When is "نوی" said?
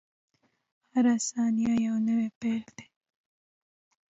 2.07-2.27